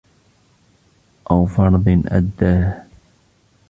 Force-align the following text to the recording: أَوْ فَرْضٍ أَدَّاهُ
أَوْ 1.31 1.45
فَرْضٍ 1.45 1.87
أَدَّاهُ 2.07 2.85